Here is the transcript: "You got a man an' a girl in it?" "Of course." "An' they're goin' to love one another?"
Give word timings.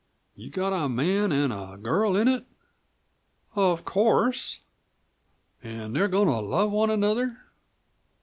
"You 0.33 0.49
got 0.49 0.73
a 0.73 0.89
man 0.89 1.31
an' 1.31 1.51
a 1.51 1.77
girl 1.77 2.15
in 2.17 2.27
it?" 2.27 2.47
"Of 3.55 3.85
course." 3.85 4.61
"An' 5.61 5.93
they're 5.93 6.07
goin' 6.07 6.25
to 6.25 6.39
love 6.39 6.71
one 6.71 6.89
another?" 6.89 7.37